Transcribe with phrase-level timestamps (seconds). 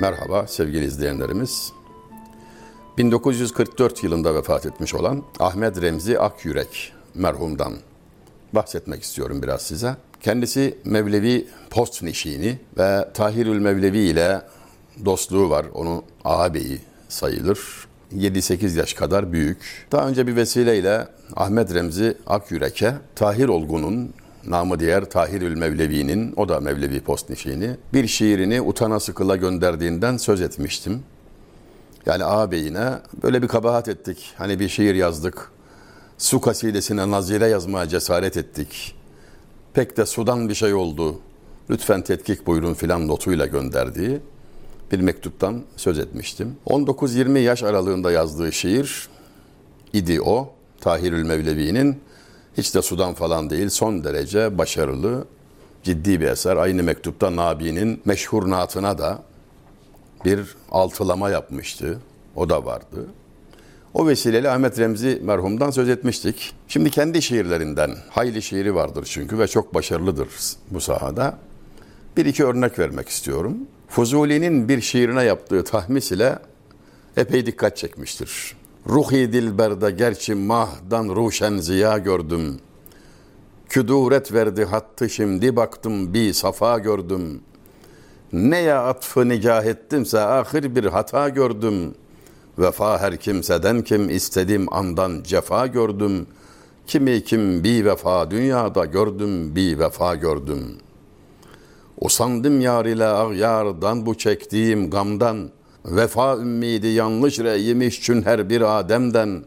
[0.00, 1.72] Merhaba sevgili izleyenlerimiz.
[2.98, 7.72] 1944 yılında vefat etmiş olan Ahmet Remzi Akyürek merhumdan
[8.52, 9.96] bahsetmek istiyorum biraz size.
[10.20, 14.42] Kendisi Mevlevi post nişini ve Tahirül Mevlevi ile
[15.04, 15.66] dostluğu var.
[15.74, 17.58] Onun ağabeyi sayılır.
[18.16, 19.86] 7-8 yaş kadar büyük.
[19.92, 24.14] Daha önce bir vesileyle Ahmet Remzi Akyürek'e Tahir Olgun'un
[24.50, 30.40] namı diğer Tahirül Mevlevi'nin, o da Mevlevi post nişini, bir şiirini utana sıkıla gönderdiğinden söz
[30.40, 31.02] etmiştim.
[32.06, 34.34] Yani ağabeyine böyle bir kabahat ettik.
[34.36, 35.50] Hani bir şiir yazdık.
[36.18, 38.94] Su kasidesine nazire yazmaya cesaret ettik.
[39.74, 41.20] Pek de sudan bir şey oldu.
[41.70, 44.20] Lütfen tetkik buyurun filan notuyla gönderdiği
[44.92, 46.56] bir mektuptan söz etmiştim.
[46.66, 49.08] 19-20 yaş aralığında yazdığı şiir
[49.92, 50.54] idi o.
[50.80, 52.00] Tahirül Mevlevi'nin
[52.58, 55.24] hiç de sudan falan değil son derece başarılı,
[55.82, 56.56] ciddi bir eser.
[56.56, 59.22] Aynı mektupta Nabi'nin meşhur naatına da
[60.24, 62.00] bir altılama yapmıştı.
[62.36, 63.06] O da vardı.
[63.94, 66.54] O vesileyle Ahmet Remzi merhumdan söz etmiştik.
[66.68, 70.28] Şimdi kendi şiirlerinden, hayli şiiri vardır çünkü ve çok başarılıdır
[70.70, 71.38] bu sahada.
[72.16, 73.56] Bir iki örnek vermek istiyorum.
[73.88, 76.38] Fuzuli'nin bir şiirine yaptığı tahmis ile
[77.16, 78.56] epey dikkat çekmiştir.
[78.88, 82.60] Ruhi dilberde gerçi mahdan ruşen ziya gördüm.
[83.68, 87.40] Küduret verdi hattı şimdi baktım bir safa gördüm.
[88.32, 91.94] Neye atfı nigah ettimse ahir bir hata gördüm.
[92.58, 96.26] Vefa her kimseden kim istedim andan cefa gördüm.
[96.86, 100.78] Kimi kim bir vefa dünyada gördüm bir vefa gördüm.
[102.00, 105.50] Usandım yar ile ağyardan bu çektiğim gamdan.
[105.90, 109.44] Vefa ümmidi yanlış reyimiş çün her bir ademden.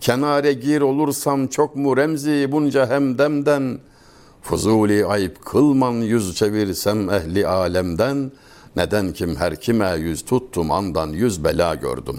[0.00, 3.78] Kenare gir olursam çok mu remzi bunca hemdemden.
[4.42, 8.32] Fuzuli ayıp kılman yüz çevirsem ehli alemden.
[8.76, 12.16] Neden kim her kime yüz tuttum andan yüz bela gördüm.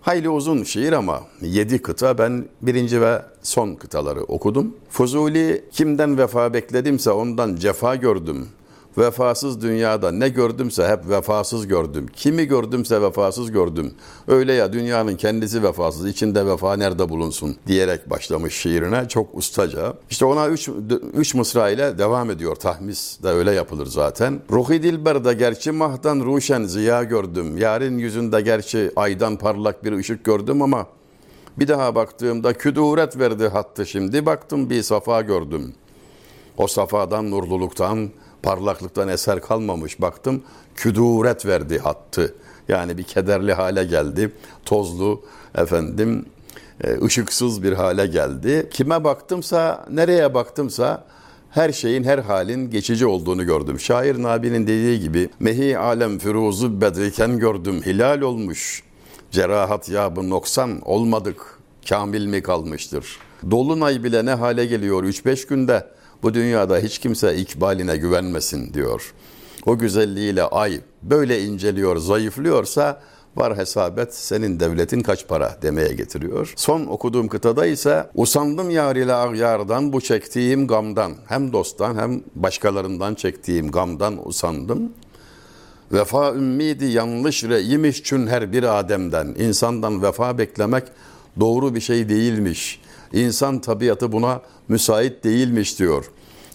[0.00, 4.76] Hayli uzun şiir ama yedi kıta ben birinci ve son kıtaları okudum.
[4.90, 8.48] Fuzuli kimden vefa bekledimse ondan cefa gördüm.
[8.98, 12.06] Vefasız dünyada ne gördümse hep vefasız gördüm.
[12.16, 13.94] Kimi gördümse vefasız gördüm.
[14.28, 19.94] Öyle ya dünyanın kendisi vefasız, içinde vefa nerede bulunsun diyerek başlamış şiirine çok ustaca.
[20.10, 20.68] İşte ona üç,
[21.14, 22.56] üç mısra ile devam ediyor.
[22.56, 24.40] Tahmis de öyle yapılır zaten.
[24.50, 27.58] Ruhi Dilber'de gerçi mahdan ruşen ziya gördüm.
[27.58, 30.86] Yarın yüzünde gerçi aydan parlak bir ışık gördüm ama
[31.58, 34.26] bir daha baktığımda küduret verdi hattı şimdi.
[34.26, 35.74] Baktım bir safa gördüm.
[36.58, 38.10] O safadan, nurluluktan,
[38.42, 40.00] parlaklıktan eser kalmamış.
[40.00, 40.42] Baktım
[40.74, 42.34] küduret verdi hattı.
[42.68, 44.32] Yani bir kederli hale geldi.
[44.64, 45.22] Tozlu
[45.54, 46.24] efendim
[46.84, 48.68] e, ışıksız bir hale geldi.
[48.70, 51.04] Kime baktımsa, nereye baktımsa
[51.50, 53.80] her şeyin her halin geçici olduğunu gördüm.
[53.80, 57.82] Şair Nabi'nin dediği gibi mehi alem firuzu bedriken gördüm.
[57.86, 58.82] Hilal olmuş.
[59.30, 61.58] Cerahat ya bu noksan olmadık.
[61.88, 63.18] Kamil mi kalmıştır?
[63.50, 65.86] Dolunay bile ne hale geliyor 3-5 günde
[66.26, 69.14] bu dünyada hiç kimse ikbaline güvenmesin diyor.
[69.66, 73.02] O güzelliğiyle ay böyle inceliyor, zayıflıyorsa
[73.36, 76.52] var hesabet senin devletin kaç para demeye getiriyor.
[76.56, 83.14] Son okuduğum kıtada ise usandım yar ile ağyardan bu çektiğim gamdan hem dosttan hem başkalarından
[83.14, 84.92] çektiğim gamdan usandım.
[85.92, 89.34] Vefa ümmidi yanlış reyimiş çün her bir ademden.
[89.38, 90.84] insandan vefa beklemek
[91.40, 92.80] doğru bir şey değilmiş.
[93.12, 96.04] İnsan tabiatı buna müsait değilmiş diyor.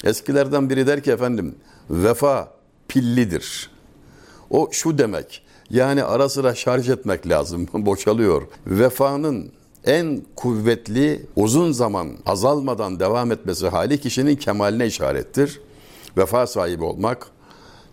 [0.04, 1.56] Eskilerden biri der ki efendim
[1.90, 2.54] vefa
[2.88, 3.70] pillidir.
[4.50, 8.42] O şu demek yani ara sıra şarj etmek lazım boşalıyor.
[8.68, 9.52] Vefanın
[9.86, 15.62] en kuvvetli uzun zaman azalmadan devam etmesi hali kişinin kemaline işarettir.
[16.18, 17.28] Vefa sahibi olmak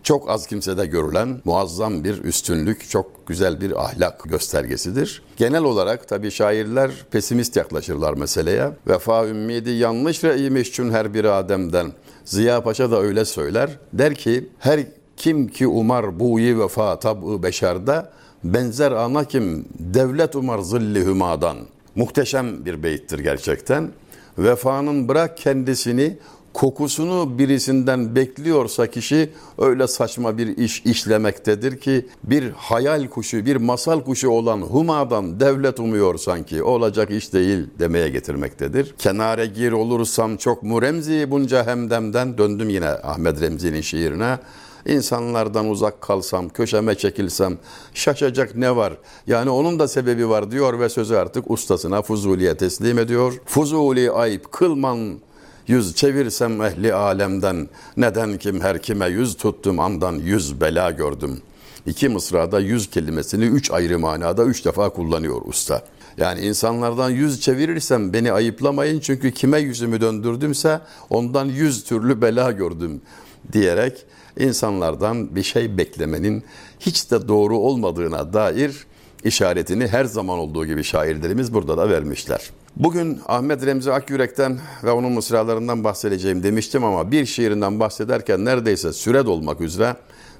[0.03, 5.21] çok az kimsede görülen muazzam bir üstünlük, çok güzel bir ahlak göstergesidir.
[5.37, 8.71] Genel olarak tabii şairler pesimist yaklaşırlar meseleye.
[8.87, 11.91] Vefa ümmidi yanlış ve imişçün her bir ademden.
[12.25, 13.69] Ziya Paşa da öyle söyler.
[13.93, 14.79] Der ki her
[15.17, 18.05] kim ki umar buyi vefa tab'ı beşerde
[18.43, 21.57] benzer ana kim devlet umar zilli hümadan.
[21.95, 23.91] Muhteşem bir beyittir gerçekten.
[24.37, 26.17] Vefanın bırak kendisini
[26.53, 34.01] kokusunu birisinden bekliyorsa kişi öyle saçma bir iş işlemektedir ki bir hayal kuşu, bir masal
[34.01, 36.63] kuşu olan humadan devlet umuyor sanki.
[36.63, 38.93] Olacak iş değil demeye getirmektedir.
[38.97, 44.37] Kenare gir olursam çok mu Remzi bunca hemdemden döndüm yine Ahmet Remzi'nin şiirine.
[44.85, 47.57] İnsanlardan uzak kalsam, köşeme çekilsem
[47.93, 48.93] şaşacak ne var?
[49.27, 53.33] Yani onun da sebebi var diyor ve sözü artık ustasına Fuzuli'ye teslim ediyor.
[53.45, 55.19] Fuzuli ayıp kılman
[55.69, 61.41] Yüz çevirsem ehli alemden neden kim her kime yüz tuttum andan yüz bela gördüm.
[61.85, 65.83] iki mısrada yüz kelimesini üç ayrı manada üç defa kullanıyor usta.
[66.17, 70.79] Yani insanlardan yüz çevirirsem beni ayıplamayın çünkü kime yüzümü döndürdümse
[71.09, 73.01] ondan yüz türlü bela gördüm
[73.51, 74.05] diyerek
[74.39, 76.43] insanlardan bir şey beklemenin
[76.79, 78.85] hiç de doğru olmadığına dair
[79.23, 82.49] işaretini her zaman olduğu gibi şairlerimiz burada da vermişler.
[82.75, 89.25] Bugün Ahmet Remzi Akyürek'ten ve onun mısralarından bahsedeceğim demiştim ama bir şiirinden bahsederken neredeyse süre
[89.25, 89.95] dolmak üzere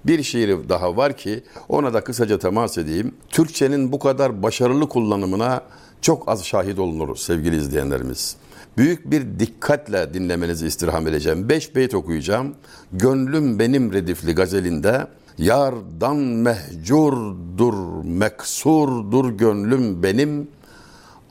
[0.06, 3.16] bir şiiri daha var ki ona da kısaca temas edeyim.
[3.30, 5.62] Türkçenin bu kadar başarılı kullanımına
[6.02, 8.36] çok az şahit olunur sevgili izleyenlerimiz.
[8.78, 11.50] Büyük bir dikkatle dinlemenizi istirham edeceğim.
[11.50, 12.56] Beş beyt okuyacağım.
[12.94, 15.08] Gönlüm benim redifli gazelinde
[15.40, 20.48] Yardan mehcurdur, meksurdur gönlüm benim.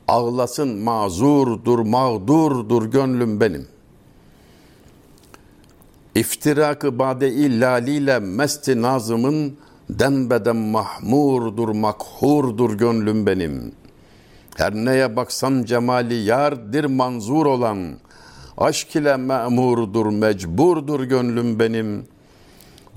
[0.08, 3.68] Ağlasın mazurdur, mağdurdur gönlüm benim.
[6.14, 9.56] İftirakı bade-i laliyle mesti nazımın
[9.90, 13.72] dembeden mahmurdur, makhurdur gönlüm benim.
[14.56, 17.98] Her neye baksam cemali yardir manzur olan,
[18.58, 22.17] aşk ile memurdur, mecburdur gönlüm benim.''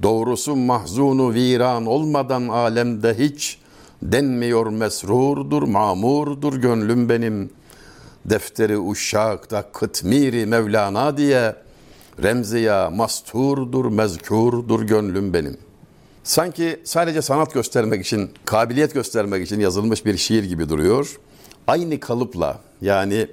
[0.03, 3.57] Doğrusu mahzunu viran olmadan alemde hiç
[4.01, 7.49] denmiyor mesrurdur, mamurdur gönlüm benim.
[8.25, 11.55] Defteri uşakta kıtmiri Mevlana diye
[12.23, 15.57] remziya masturdur, mezkurdur gönlüm benim.
[16.23, 21.19] Sanki sadece sanat göstermek için, kabiliyet göstermek için yazılmış bir şiir gibi duruyor.
[21.67, 23.27] Aynı kalıpla yani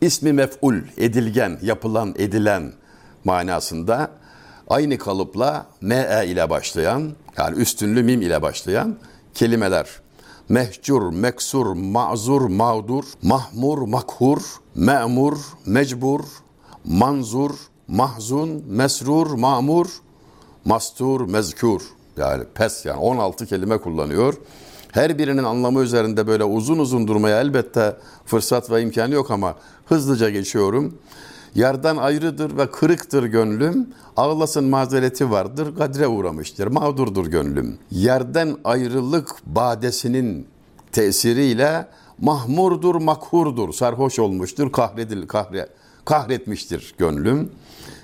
[0.00, 2.72] ismi mef'ul, edilgen, yapılan, edilen
[3.24, 4.10] manasında
[4.68, 8.96] aynı kalıpla me ile başlayan yani üstünlü mim ile başlayan
[9.34, 9.88] kelimeler.
[10.48, 14.40] Mehcur, meksur, mazur, mağdur, mahmur, makhur,
[14.74, 16.20] me'mur, mecbur,
[16.84, 17.50] manzur,
[17.88, 19.86] mahzun, mesrur, mamur,
[20.64, 21.82] mastur, mezkur.
[22.16, 24.34] Yani pes yani 16 kelime kullanıyor.
[24.92, 29.54] Her birinin anlamı üzerinde böyle uzun uzun durmaya elbette fırsat ve imkanı yok ama
[29.86, 30.98] hızlıca geçiyorum.
[31.58, 33.88] Yerden ayrıdır ve kırıktır gönlüm.
[34.16, 37.78] Ağlasın mazereti vardır, kadre uğramıştır, mağdurdur gönlüm.
[37.90, 40.46] Yerden ayrılık badesinin
[40.92, 41.88] tesiriyle
[42.18, 45.68] mahmurdur, makhurdur, sarhoş olmuştur, kahredil, kahre,
[46.04, 47.50] kahretmiştir gönlüm.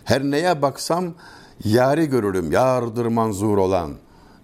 [0.04, 1.14] Her neye baksam
[1.64, 3.90] yari görürüm, yardır manzur olan.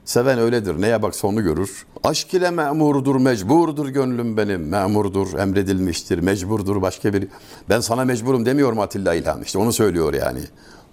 [0.05, 0.81] Seven öyledir.
[0.81, 1.87] Neye baksa onu görür.
[2.05, 4.69] Aşk ile memurdur, mecburdur gönlüm benim.
[4.69, 7.29] Memurdur, emredilmiştir, mecburdur başka bir.
[7.69, 9.43] Ben sana mecburum demiyorum Atilla İlhan.
[9.43, 10.41] İşte onu söylüyor yani.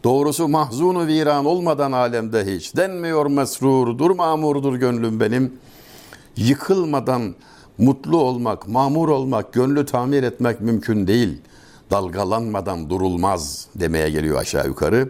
[0.04, 2.76] Doğrusu mahzunu viran olmadan alemde hiç.
[2.76, 5.54] Denmiyor mesrurdur, mamurdur gönlüm benim.
[6.38, 7.36] Yıkılmadan
[7.78, 11.42] mutlu olmak, mamur olmak, gönlü tamir etmek mümkün değil.
[11.92, 15.10] Dalgalanmadan durulmaz demeye geliyor aşağı yukarı.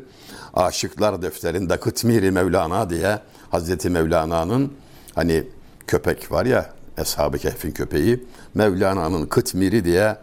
[0.53, 3.19] Aşıklar defterinde Kıtmiri Mevlana diye
[3.51, 4.73] Hazreti Mevlana'nın
[5.15, 5.43] hani
[5.87, 8.23] köpek var ya Eshab-ı Kehf'in köpeği
[8.55, 10.17] Mevlana'nın Kıtmiri diye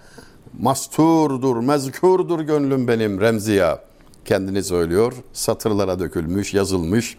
[0.59, 3.81] masturdur, mezkurdur gönlüm benim Remziya
[4.25, 5.13] kendini söylüyor.
[5.33, 7.19] Satırlara dökülmüş, yazılmış,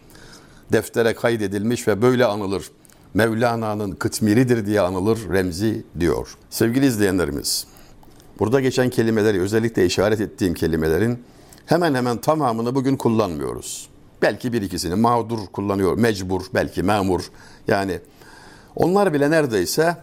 [0.71, 2.71] deftere kaydedilmiş ve böyle anılır.
[3.13, 6.37] Mevlana'nın kıtmiridir diye anılır Remzi diyor.
[6.49, 7.67] Sevgili izleyenlerimiz,
[8.39, 11.23] burada geçen kelimeleri özellikle işaret ettiğim kelimelerin
[11.65, 13.89] hemen hemen tamamını bugün kullanmıyoruz.
[14.21, 17.21] Belki bir ikisini mağdur kullanıyor, mecbur, belki memur.
[17.67, 17.99] Yani
[18.75, 19.97] onlar bile neredeyse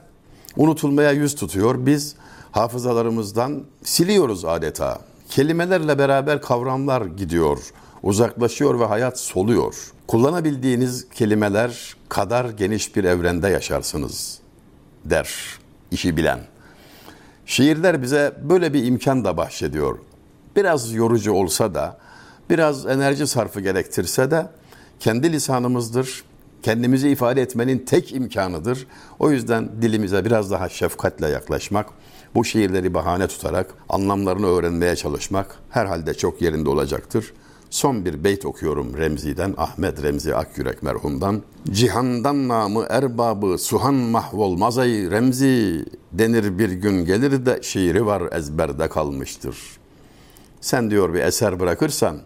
[0.57, 1.87] unutulmaya yüz tutuyor.
[1.87, 2.15] Biz
[2.53, 5.01] hafızalarımızdan siliyoruz adeta.
[5.29, 7.59] Kelimelerle beraber kavramlar gidiyor,
[8.03, 9.93] uzaklaşıyor ve hayat soluyor.
[10.09, 14.39] Kullanabildiğiniz kelimeler kadar geniş bir evrende yaşarsınız
[15.05, 15.59] der
[15.91, 16.41] işi bilen.
[17.47, 19.99] Şiirler bize böyle bir imkan da bahşediyor.
[20.57, 21.99] Biraz yorucu olsa da
[22.53, 24.47] biraz enerji sarfı gerektirse de
[25.01, 26.25] kendi lisanımızdır.
[26.63, 28.87] Kendimizi ifade etmenin tek imkanıdır.
[29.19, 31.87] O yüzden dilimize biraz daha şefkatle yaklaşmak,
[32.35, 37.33] bu şiirleri bahane tutarak anlamlarını öğrenmeye çalışmak herhalde çok yerinde olacaktır.
[37.71, 41.43] Son bir beyt okuyorum Remzi'den, Ahmet Remzi Akyürek merhumdan.
[41.71, 48.89] Cihandan namı erbabı suhan mahvolmaz ay Remzi denir bir gün gelir de şiiri var ezberde
[48.89, 49.57] kalmıştır.
[50.61, 52.17] Sen diyor bir eser bırakırsan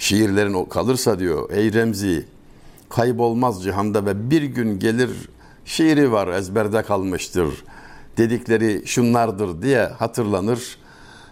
[0.00, 2.24] şiirlerin kalırsa diyor ey Remzi
[2.88, 5.10] kaybolmaz cihanda ve bir gün gelir
[5.64, 7.64] şiiri var ezberde kalmıştır
[8.16, 10.78] dedikleri şunlardır diye hatırlanır.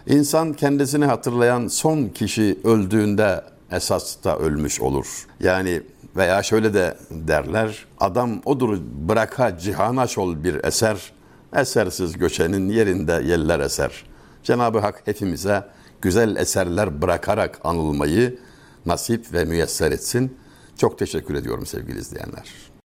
[0.07, 5.27] İnsan kendisini hatırlayan son kişi öldüğünde esas da ölmüş olur.
[5.39, 5.81] Yani
[6.15, 8.77] veya şöyle de derler adam odur
[9.09, 11.11] bıraka cihana şol bir eser
[11.55, 14.05] esersiz göçenin yerinde yeller eser.
[14.43, 15.63] Cenab-ı Hak hepimize
[16.01, 18.39] güzel eserler bırakarak anılmayı
[18.85, 20.37] nasip ve müyesser etsin.
[20.77, 22.78] Çok teşekkür ediyorum sevgili izleyenler.